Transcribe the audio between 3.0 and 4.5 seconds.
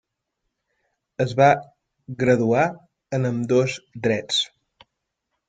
en ambdós drets.